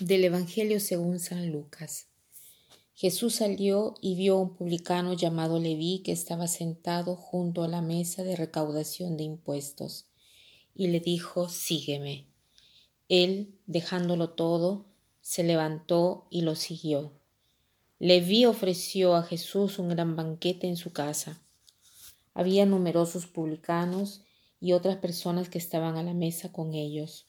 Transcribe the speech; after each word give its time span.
Del 0.00 0.24
Evangelio 0.24 0.80
según 0.80 1.20
San 1.20 1.52
Lucas. 1.52 2.08
Jesús 2.94 3.36
salió 3.36 3.94
y 4.00 4.16
vio 4.16 4.34
a 4.34 4.40
un 4.40 4.56
publicano 4.56 5.12
llamado 5.12 5.60
Leví 5.60 6.02
que 6.04 6.10
estaba 6.10 6.48
sentado 6.48 7.14
junto 7.14 7.62
a 7.62 7.68
la 7.68 7.80
mesa 7.80 8.24
de 8.24 8.34
recaudación 8.34 9.16
de 9.16 9.22
impuestos, 9.22 10.06
y 10.74 10.88
le 10.88 10.98
dijo, 10.98 11.48
Sígueme. 11.48 12.26
Él, 13.08 13.54
dejándolo 13.66 14.30
todo, 14.30 14.86
se 15.20 15.44
levantó 15.44 16.26
y 16.28 16.42
lo 16.42 16.56
siguió. 16.56 17.12
Leví 18.00 18.46
ofreció 18.46 19.14
a 19.14 19.22
Jesús 19.22 19.78
un 19.78 19.90
gran 19.90 20.16
banquete 20.16 20.66
en 20.66 20.76
su 20.76 20.92
casa. 20.92 21.40
Había 22.34 22.66
numerosos 22.66 23.28
publicanos 23.28 24.22
y 24.60 24.72
otras 24.72 24.96
personas 24.96 25.48
que 25.48 25.58
estaban 25.58 25.96
a 25.96 26.02
la 26.02 26.14
mesa 26.14 26.50
con 26.50 26.74
ellos. 26.74 27.28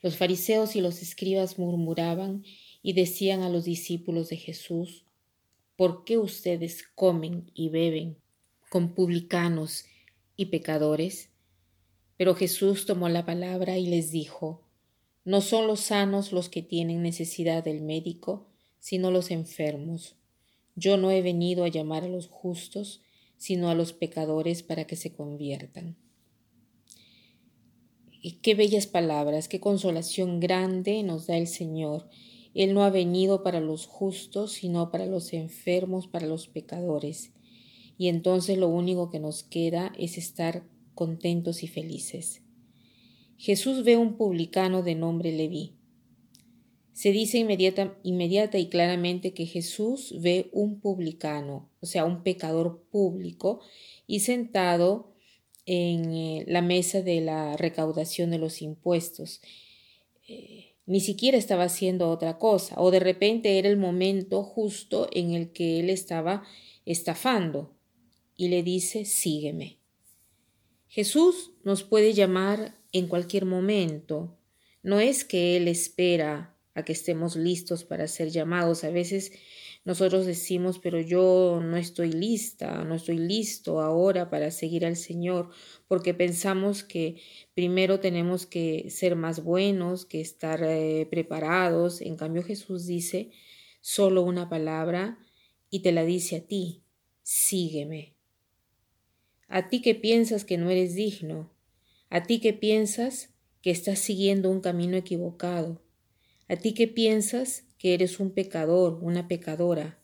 Los 0.00 0.16
fariseos 0.16 0.76
y 0.76 0.80
los 0.80 1.02
escribas 1.02 1.58
murmuraban 1.58 2.44
y 2.82 2.92
decían 2.92 3.42
a 3.42 3.48
los 3.48 3.64
discípulos 3.64 4.28
de 4.28 4.36
Jesús, 4.36 5.04
¿por 5.76 6.04
qué 6.04 6.18
ustedes 6.18 6.84
comen 6.94 7.50
y 7.52 7.68
beben 7.68 8.16
con 8.70 8.94
publicanos 8.94 9.86
y 10.36 10.46
pecadores? 10.46 11.30
Pero 12.16 12.36
Jesús 12.36 12.86
tomó 12.86 13.08
la 13.08 13.26
palabra 13.26 13.76
y 13.76 13.86
les 13.86 14.12
dijo, 14.12 14.62
No 15.24 15.40
son 15.40 15.66
los 15.66 15.80
sanos 15.80 16.32
los 16.32 16.48
que 16.48 16.62
tienen 16.62 17.02
necesidad 17.02 17.64
del 17.64 17.80
médico, 17.80 18.46
sino 18.78 19.10
los 19.10 19.32
enfermos. 19.32 20.14
Yo 20.76 20.96
no 20.96 21.10
he 21.10 21.22
venido 21.22 21.64
a 21.64 21.68
llamar 21.68 22.04
a 22.04 22.08
los 22.08 22.28
justos, 22.28 23.02
sino 23.36 23.68
a 23.68 23.74
los 23.74 23.92
pecadores 23.92 24.62
para 24.62 24.86
que 24.86 24.94
se 24.94 25.12
conviertan 25.12 25.96
qué 28.42 28.54
bellas 28.54 28.86
palabras, 28.86 29.48
qué 29.48 29.60
consolación 29.60 30.40
grande 30.40 31.02
nos 31.02 31.26
da 31.26 31.36
el 31.36 31.46
Señor. 31.46 32.08
Él 32.54 32.74
no 32.74 32.82
ha 32.82 32.90
venido 32.90 33.42
para 33.42 33.60
los 33.60 33.86
justos, 33.86 34.52
sino 34.52 34.90
para 34.90 35.06
los 35.06 35.32
enfermos, 35.32 36.08
para 36.08 36.26
los 36.26 36.48
pecadores. 36.48 37.32
Y 37.96 38.08
entonces 38.08 38.58
lo 38.58 38.68
único 38.68 39.10
que 39.10 39.20
nos 39.20 39.42
queda 39.42 39.92
es 39.98 40.18
estar 40.18 40.64
contentos 40.94 41.62
y 41.62 41.68
felices. 41.68 42.42
Jesús 43.36 43.84
ve 43.84 43.96
un 43.96 44.16
publicano 44.16 44.82
de 44.82 44.96
nombre 44.96 45.30
Leví. 45.30 45.76
Se 46.92 47.12
dice 47.12 47.38
inmediata, 47.38 47.96
inmediata 48.02 48.58
y 48.58 48.68
claramente 48.68 49.32
que 49.32 49.46
Jesús 49.46 50.16
ve 50.20 50.50
un 50.52 50.80
publicano, 50.80 51.70
o 51.78 51.86
sea, 51.86 52.04
un 52.04 52.24
pecador 52.24 52.88
público, 52.90 53.60
y 54.08 54.20
sentado 54.20 55.14
en 55.70 56.14
eh, 56.14 56.44
la 56.46 56.62
mesa 56.62 57.02
de 57.02 57.20
la 57.20 57.54
recaudación 57.58 58.30
de 58.30 58.38
los 58.38 58.62
impuestos. 58.62 59.42
Eh, 60.26 60.76
ni 60.86 61.00
siquiera 61.00 61.36
estaba 61.36 61.64
haciendo 61.64 62.08
otra 62.08 62.38
cosa, 62.38 62.80
o 62.80 62.90
de 62.90 63.00
repente 63.00 63.58
era 63.58 63.68
el 63.68 63.76
momento 63.76 64.42
justo 64.42 65.10
en 65.12 65.32
el 65.32 65.52
que 65.52 65.80
él 65.80 65.90
estaba 65.90 66.42
estafando 66.86 67.76
y 68.34 68.48
le 68.48 68.62
dice, 68.62 69.04
sígueme. 69.04 69.78
Jesús 70.88 71.50
nos 71.64 71.82
puede 71.82 72.14
llamar 72.14 72.78
en 72.92 73.06
cualquier 73.06 73.44
momento. 73.44 74.38
No 74.82 75.00
es 75.00 75.26
que 75.26 75.58
Él 75.58 75.68
espera 75.68 76.56
a 76.74 76.82
que 76.82 76.92
estemos 76.92 77.36
listos 77.36 77.84
para 77.84 78.06
ser 78.06 78.30
llamados. 78.30 78.84
A 78.84 78.90
veces 78.90 79.32
nosotros 79.88 80.26
decimos, 80.26 80.78
pero 80.78 81.00
yo 81.00 81.62
no 81.64 81.78
estoy 81.78 82.12
lista, 82.12 82.84
no 82.84 82.94
estoy 82.94 83.16
listo 83.16 83.80
ahora 83.80 84.28
para 84.28 84.50
seguir 84.50 84.84
al 84.84 84.96
Señor, 84.96 85.48
porque 85.86 86.12
pensamos 86.12 86.84
que 86.84 87.22
primero 87.54 87.98
tenemos 87.98 88.44
que 88.44 88.90
ser 88.90 89.16
más 89.16 89.42
buenos, 89.42 90.04
que 90.04 90.20
estar 90.20 90.62
eh, 90.62 91.08
preparados. 91.10 92.02
En 92.02 92.18
cambio 92.18 92.42
Jesús 92.42 92.86
dice 92.86 93.30
solo 93.80 94.24
una 94.24 94.50
palabra 94.50 95.20
y 95.70 95.80
te 95.80 95.90
la 95.90 96.04
dice 96.04 96.36
a 96.36 96.46
ti, 96.46 96.82
sígueme. 97.22 98.14
A 99.48 99.70
ti 99.70 99.80
que 99.80 99.94
piensas 99.94 100.44
que 100.44 100.58
no 100.58 100.68
eres 100.68 100.96
digno, 100.96 101.50
a 102.10 102.24
ti 102.24 102.40
que 102.40 102.52
piensas 102.52 103.32
que 103.62 103.70
estás 103.70 104.00
siguiendo 104.00 104.50
un 104.50 104.60
camino 104.60 104.98
equivocado, 104.98 105.80
a 106.46 106.56
ti 106.56 106.74
que 106.74 106.88
piensas 106.88 107.67
que 107.78 107.94
eres 107.94 108.20
un 108.20 108.32
pecador, 108.32 108.98
una 109.02 109.28
pecadora. 109.28 109.98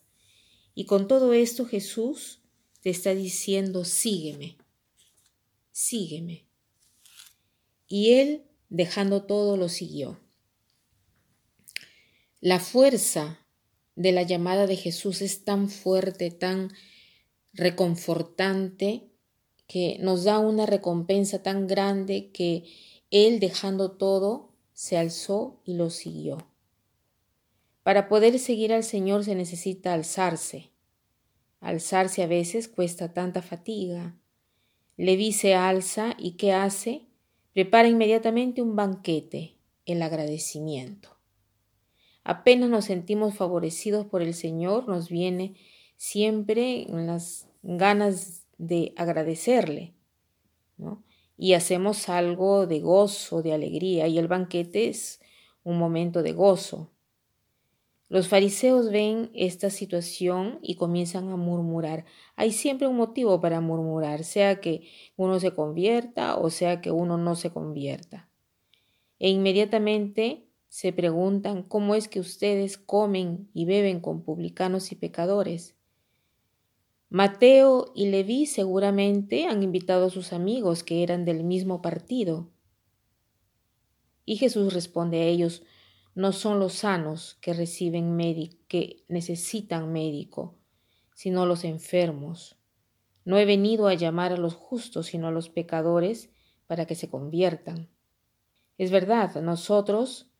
Y 0.73 0.85
con 0.85 1.07
todo 1.07 1.33
esto 1.33 1.65
Jesús 1.65 2.41
te 2.81 2.89
está 2.89 3.13
diciendo, 3.13 3.85
sígueme, 3.85 4.57
sígueme. 5.71 6.45
Y 7.87 8.13
él, 8.13 8.45
dejando 8.69 9.23
todo, 9.23 9.57
lo 9.57 9.69
siguió. 9.69 10.19
La 12.41 12.59
fuerza 12.59 13.45
de 13.95 14.11
la 14.11 14.23
llamada 14.23 14.67
de 14.67 14.75
Jesús 14.75 15.21
es 15.21 15.43
tan 15.43 15.69
fuerte, 15.69 16.31
tan 16.31 16.71
reconfortante, 17.53 19.09
que 19.67 19.97
nos 19.99 20.25
da 20.25 20.39
una 20.39 20.65
recompensa 20.65 21.41
tan 21.41 21.67
grande 21.67 22.29
que 22.31 22.65
Él, 23.09 23.39
dejando 23.39 23.91
todo, 23.91 24.53
se 24.73 24.97
alzó 24.97 25.61
y 25.65 25.73
lo 25.73 25.89
siguió. 25.89 26.54
Para 27.85 28.07
poder 28.07 28.39
seguir 28.39 28.73
al 28.73 28.83
Señor 28.83 29.23
se 29.23 29.35
necesita 29.35 29.93
alzarse. 29.93 30.71
Alzarse 31.59 32.23
a 32.23 32.27
veces 32.27 32.67
cuesta 32.67 33.13
tanta 33.13 33.43
fatiga. 33.43 34.17
Leví 34.97 35.33
se 35.33 35.53
alza 35.53 36.15
y 36.17 36.31
¿qué 36.31 36.51
hace? 36.51 37.05
Prepara 37.53 37.87
inmediatamente 37.87 38.63
un 38.63 38.75
banquete, 38.75 39.59
el 39.85 40.01
agradecimiento. 40.01 41.15
Apenas 42.23 42.71
nos 42.71 42.85
sentimos 42.85 43.35
favorecidos 43.35 44.07
por 44.07 44.23
el 44.23 44.33
Señor, 44.33 44.87
nos 44.87 45.09
viene 45.09 45.53
siempre 45.95 46.87
las 46.89 47.47
ganas 47.61 48.47
de 48.57 48.95
agradecerle, 48.97 49.93
Y 51.37 51.53
hacemos 51.53 52.09
algo 52.09 52.65
de 52.65 52.79
gozo, 52.79 53.43
de 53.43 53.53
alegría, 53.53 54.07
y 54.07 54.17
el 54.17 54.27
banquete 54.27 54.87
es 54.87 55.21
un 55.63 55.77
momento 55.77 56.23
de 56.23 56.31
gozo. 56.31 56.94
Los 58.07 58.27
fariseos 58.27 58.91
ven 58.91 59.31
esta 59.33 59.69
situación 59.69 60.59
y 60.61 60.75
comienzan 60.75 61.29
a 61.29 61.37
murmurar. 61.37 62.05
Hay 62.35 62.51
siempre 62.51 62.87
un 62.87 62.97
motivo 62.97 63.41
para 63.41 63.61
murmurar, 63.61 64.23
sea 64.23 64.61
que 64.61 64.87
uno 65.15 65.39
se 65.39 65.51
convierta 65.51 66.37
o 66.37 66.49
sea 66.51 66.81
que 66.81 66.91
uno 66.91 67.17
no 67.17 67.35
se 67.35 67.49
convierta. 67.49 68.29
E 69.17 69.29
inmediatamente 69.29 70.45
se 70.67 70.93
preguntan 70.93 71.63
cómo 71.63 71.95
es 71.95 72.07
que 72.07 72.19
ustedes 72.19 72.77
comen 72.77 73.49
y 73.53 73.65
beben 73.65 74.01
con 74.01 74.23
publicanos 74.23 74.91
y 74.91 74.95
pecadores. 74.95 75.75
Mateo 77.09 77.91
y 77.95 78.07
Leví 78.07 78.45
seguramente 78.45 79.47
han 79.47 79.63
invitado 79.63 80.07
a 80.07 80.09
sus 80.09 80.33
amigos 80.33 80.83
que 80.83 81.01
eran 81.01 81.23
del 81.23 81.43
mismo 81.43 81.81
partido. 81.81 82.51
Y 84.25 84.35
Jesús 84.35 84.73
responde 84.73 85.21
a 85.21 85.25
ellos, 85.25 85.63
no 86.15 86.31
son 86.31 86.59
los 86.59 86.73
sanos 86.73 87.37
que 87.41 87.53
reciben 87.53 88.17
que 88.67 89.03
necesitan 89.09 89.91
médico, 89.91 90.55
sino 91.13 91.45
los 91.45 91.65
enfermos. 91.65 92.57
No 93.25 93.37
he 93.37 93.45
venido 93.45 93.87
a 93.87 93.93
llamar 93.93 94.31
a 94.31 94.37
los 94.37 94.55
justos, 94.55 95.07
sino 95.07 95.27
a 95.27 95.31
los 95.31 95.49
pecadores, 95.49 96.29
para 96.67 96.85
que 96.85 96.95
se 96.95 97.09
conviertan. 97.09 97.89
Es 98.77 98.91
verdad, 98.91 99.41
nosotros 99.41 100.31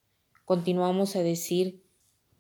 continuamos 0.46 1.16
a 1.16 1.24
decir, 1.24 1.84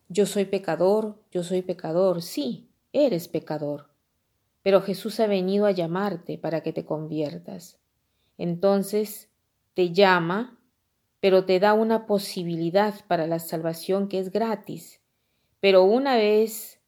yo 0.07 0.25
soy 0.25 0.45
pecador, 0.45 1.21
yo 1.31 1.43
soy 1.43 1.61
pecador, 1.61 2.21
sí, 2.21 2.69
eres 2.93 3.27
pecador, 3.27 3.91
pero 4.61 4.81
Jesús 4.81 5.19
ha 5.19 5.27
venido 5.27 5.65
a 5.65 5.71
llamarte 5.71 6.37
para 6.37 6.61
que 6.61 6.73
te 6.73 6.85
conviertas. 6.85 7.79
Entonces 8.37 9.29
te 9.73 9.91
llama 9.91 10.59
pero 11.19 11.45
te 11.45 11.59
da 11.59 11.73
una 11.73 12.05
posibilidad 12.05 12.93
para 13.07 13.27
la 13.27 13.39
salvación 13.39 14.07
que 14.07 14.19
es 14.19 14.31
gratis. 14.31 15.01
Pero 15.59 15.83
una 15.83 16.15
vez 16.15 16.79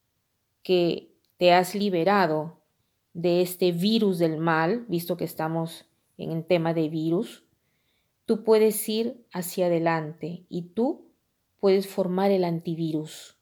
que 0.63 1.13
te 1.37 1.53
has 1.53 1.75
liberado 1.75 2.61
de 3.13 3.41
este 3.41 3.71
virus 3.71 4.19
del 4.19 4.37
mal, 4.37 4.85
visto 4.87 5.17
que 5.17 5.25
estamos 5.25 5.85
en 6.17 6.31
el 6.31 6.45
tema 6.45 6.73
de 6.73 6.89
virus, 6.89 7.45
tú 8.25 8.43
puedes 8.43 8.87
ir 8.89 9.25
hacia 9.31 9.67
adelante 9.67 10.45
y 10.49 10.73
tú 10.73 11.07
puedes 11.59 11.87
formar 11.87 12.31
el 12.31 12.43
antivirus. 12.43 13.37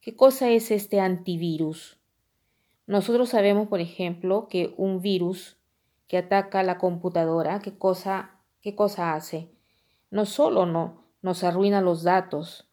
¿Qué 0.00 0.16
cosa 0.16 0.50
es 0.50 0.70
este 0.70 0.98
antivirus? 0.98 1.98
Nosotros 2.86 3.28
sabemos, 3.28 3.68
por 3.68 3.80
ejemplo, 3.80 4.48
que 4.48 4.74
un 4.76 5.00
virus 5.00 5.56
que 6.08 6.18
ataca 6.18 6.62
la 6.62 6.78
computadora, 6.78 7.60
¿qué 7.60 7.78
cosa, 7.78 8.40
qué 8.60 8.74
cosa 8.74 9.14
hace? 9.14 9.50
No 10.12 10.26
solo 10.26 10.66
no 10.66 11.06
nos 11.22 11.42
arruina 11.42 11.80
los 11.80 12.02
datos, 12.02 12.68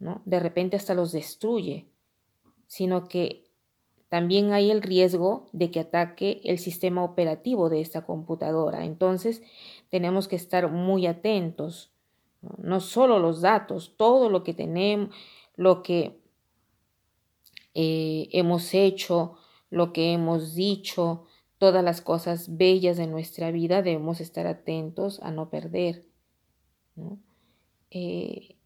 ¿no? 0.00 0.22
de 0.24 0.40
repente 0.40 0.76
hasta 0.76 0.92
los 0.92 1.12
destruye, 1.12 1.88
sino 2.66 3.06
que 3.08 3.44
también 4.08 4.52
hay 4.52 4.72
el 4.72 4.82
riesgo 4.82 5.46
de 5.52 5.70
que 5.70 5.80
ataque 5.80 6.40
el 6.42 6.58
sistema 6.58 7.04
operativo 7.04 7.68
de 7.68 7.80
esta 7.80 8.04
computadora. 8.04 8.84
Entonces 8.84 9.40
tenemos 9.88 10.26
que 10.26 10.34
estar 10.34 10.68
muy 10.68 11.06
atentos, 11.06 11.92
no, 12.58 12.80
solo 12.80 13.20
los 13.20 13.40
datos, 13.40 13.94
todo 13.96 14.28
lo 14.28 14.42
que 14.42 14.52
tenemos, 14.52 15.14
lo 15.54 15.84
que 15.84 16.18
eh, 17.74 18.28
hemos 18.32 18.74
hecho, 18.74 19.36
lo 19.68 19.92
que 19.92 20.12
hemos 20.12 20.56
dicho, 20.56 21.26
todas 21.58 21.84
las 21.84 22.00
cosas 22.00 22.56
bellas 22.56 22.96
de 22.96 23.06
nuestra 23.06 23.52
vida, 23.52 23.82
debemos 23.82 24.20
estar 24.20 24.48
atentos 24.48 25.20
a 25.22 25.30
no 25.30 25.50
perder. 25.50 26.09
Eh, 27.90 28.56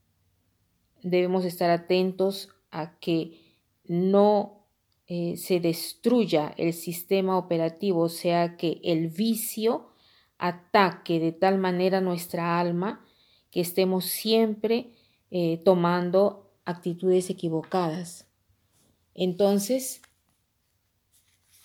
debemos 1.03 1.45
estar 1.45 1.71
atentos 1.71 2.49
a 2.71 2.99
que 2.99 3.41
no 3.87 4.67
eh, 5.07 5.37
se 5.37 5.61
destruya 5.61 6.55
el 6.57 6.73
sistema 6.73 7.37
operativo, 7.37 8.03
o 8.03 8.09
sea, 8.09 8.57
que 8.57 8.81
el 8.83 9.09
vicio 9.09 9.91
ataque 10.39 11.21
de 11.21 11.33
tal 11.33 11.59
manera 11.59 12.01
nuestra 12.01 12.59
alma 12.59 13.05
que 13.51 13.61
estemos 13.61 14.07
siempre 14.07 14.91
eh, 15.31 15.61
tomando 15.65 16.51
actitudes 16.65 17.31
equivocadas. 17.31 18.27
Entonces, 19.15 20.03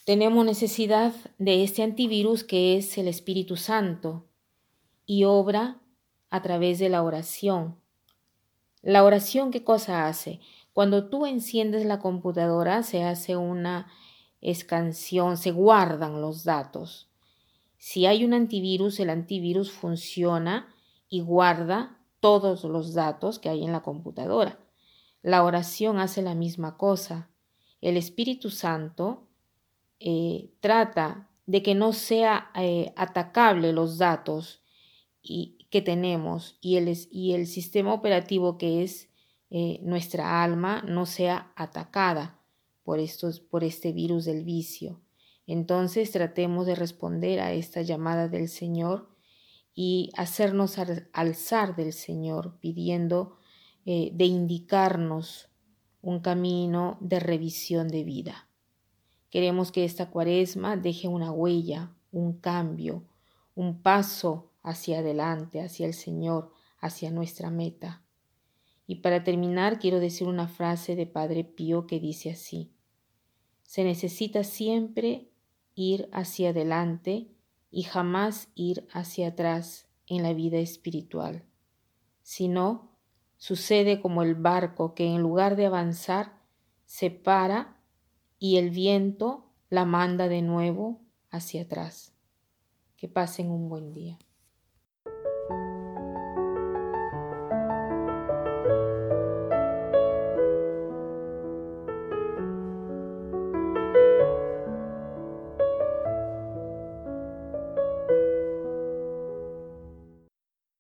tenemos 0.05 0.45
necesidad 0.45 1.13
de 1.37 1.63
este 1.63 1.83
antivirus 1.83 2.43
que 2.43 2.77
es 2.77 2.97
el 2.97 3.07
Espíritu 3.07 3.55
Santo 3.55 4.25
y 5.05 5.23
obra 5.23 5.81
a 6.29 6.41
través 6.41 6.79
de 6.79 6.89
la 6.89 7.03
oración. 7.03 7.79
La 8.81 9.03
oración, 9.03 9.51
¿qué 9.51 9.63
cosa 9.63 10.07
hace? 10.07 10.39
Cuando 10.73 11.09
tú 11.09 11.25
enciendes 11.25 11.85
la 11.85 11.99
computadora, 11.99 12.83
se 12.83 13.03
hace 13.03 13.35
una 13.35 13.91
escansión, 14.41 15.37
se 15.37 15.51
guardan 15.51 16.21
los 16.21 16.43
datos. 16.43 17.09
Si 17.77 18.05
hay 18.05 18.23
un 18.23 18.33
antivirus, 18.33 18.99
el 18.99 19.09
antivirus 19.09 19.71
funciona 19.71 20.73
y 21.09 21.21
guarda 21.21 21.97
todos 22.19 22.63
los 22.63 22.93
datos 22.93 23.39
que 23.39 23.49
hay 23.49 23.63
en 23.63 23.71
la 23.71 23.81
computadora. 23.81 24.59
La 25.21 25.43
oración 25.43 25.99
hace 25.99 26.21
la 26.21 26.35
misma 26.35 26.77
cosa. 26.77 27.29
El 27.81 27.97
Espíritu 27.97 28.49
Santo 28.49 29.27
eh, 29.99 30.49
trata 30.59 31.29
de 31.45 31.63
que 31.63 31.75
no 31.75 31.93
sea 31.93 32.51
eh, 32.55 32.93
atacable 32.95 33.73
los 33.73 33.97
datos 33.97 34.61
y, 35.21 35.58
que 35.69 35.81
tenemos 35.81 36.57
y 36.61 36.77
el, 36.77 36.97
y 37.11 37.33
el 37.33 37.47
sistema 37.47 37.93
operativo 37.93 38.57
que 38.57 38.83
es 38.83 39.09
eh, 39.51 39.79
nuestra 39.81 40.43
alma 40.43 40.83
no 40.87 41.05
sea 41.05 41.51
atacada 41.55 42.39
por, 42.83 42.99
estos, 42.99 43.39
por 43.39 43.63
este 43.63 43.91
virus 43.91 44.25
del 44.25 44.43
vicio. 44.43 45.01
Entonces 45.47 46.11
tratemos 46.11 46.67
de 46.67 46.75
responder 46.75 47.39
a 47.39 47.53
esta 47.53 47.81
llamada 47.81 48.27
del 48.27 48.47
Señor 48.47 49.09
y 49.73 50.11
hacernos 50.15 50.77
alzar 51.13 51.75
del 51.75 51.93
Señor 51.93 52.59
pidiendo 52.59 53.37
eh, 53.85 54.11
de 54.13 54.25
indicarnos 54.25 55.49
un 56.01 56.19
camino 56.19 56.97
de 57.01 57.19
revisión 57.19 57.87
de 57.87 58.03
vida. 58.03 58.47
Queremos 59.29 59.71
que 59.71 59.85
esta 59.85 60.09
cuaresma 60.09 60.77
deje 60.77 61.07
una 61.07 61.31
huella, 61.31 61.95
un 62.11 62.33
cambio, 62.33 63.03
un 63.55 63.81
paso 63.81 64.48
hacia 64.61 64.99
adelante, 64.99 65.61
hacia 65.61 65.85
el 65.85 65.93
Señor, 65.93 66.51
hacia 66.79 67.11
nuestra 67.11 67.49
meta. 67.49 68.03
Y 68.87 68.95
para 68.95 69.23
terminar, 69.23 69.79
quiero 69.79 69.99
decir 69.99 70.27
una 70.27 70.47
frase 70.47 70.95
de 70.95 71.05
Padre 71.05 71.43
Pío 71.43 71.85
que 71.85 71.99
dice 71.99 72.31
así, 72.31 72.73
se 73.63 73.83
necesita 73.83 74.43
siempre 74.43 75.29
ir 75.75 76.09
hacia 76.11 76.49
adelante 76.49 77.31
y 77.69 77.83
jamás 77.83 78.49
ir 78.55 78.87
hacia 78.91 79.27
atrás 79.27 79.87
en 80.07 80.23
la 80.23 80.33
vida 80.33 80.57
espiritual. 80.57 81.45
Si 82.23 82.47
no, 82.47 82.97
sucede 83.37 84.01
como 84.01 84.23
el 84.23 84.35
barco 84.35 84.95
que 84.95 85.05
en 85.05 85.21
lugar 85.21 85.55
de 85.55 85.67
avanzar 85.67 86.41
se 86.85 87.11
para 87.11 87.79
y 88.39 88.57
el 88.57 88.71
viento 88.71 89.51
la 89.69 89.85
manda 89.85 90.27
de 90.27 90.41
nuevo 90.41 91.01
hacia 91.29 91.61
atrás. 91.61 92.15
Que 92.97 93.07
pasen 93.07 93.51
un 93.51 93.69
buen 93.69 93.93
día. 93.93 94.17